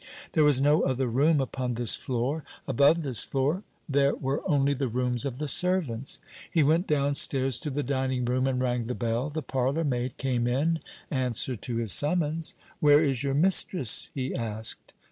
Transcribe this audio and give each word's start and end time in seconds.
There 0.31 0.43
was 0.43 0.59
no 0.59 0.81
other 0.81 1.05
room 1.05 1.39
upon 1.39 1.75
this 1.75 1.93
floor. 1.93 2.43
Above 2.67 3.03
this 3.03 3.21
floor 3.21 3.61
there 3.87 4.15
were 4.15 4.41
only 4.49 4.73
the 4.73 4.87
rooms 4.87 5.25
of 5.27 5.37
the 5.37 5.47
servants. 5.47 6.19
He 6.49 6.63
went 6.63 6.87
downstairs 6.87 7.59
to 7.59 7.69
the 7.69 7.83
dining 7.83 8.25
room 8.25 8.47
and 8.47 8.59
rang 8.59 8.85
the 8.85 8.95
bell 8.95 9.29
The 9.29 9.43
parlour 9.43 9.83
maid 9.83 10.17
came 10.17 10.47
in 10.47 10.79
answer 11.11 11.55
to 11.55 11.75
his 11.75 11.91
summons. 11.91 12.55
"Where 12.79 12.99
is 13.03 13.21
your 13.21 13.35
mistress?" 13.35 14.09
he 14.15 14.33
asked. 14.33 14.95